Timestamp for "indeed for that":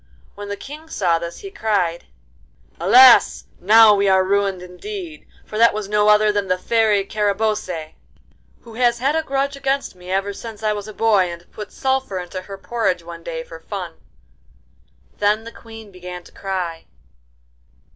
4.63-5.75